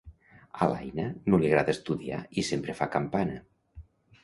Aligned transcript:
A 0.65 0.69
l'Aina 0.71 1.05
no 1.33 1.41
li 1.43 1.51
agrada 1.51 1.77
estudiar 1.77 2.23
i 2.39 2.47
sempre 2.51 2.77
fa 2.83 2.91
campana: 2.99 3.39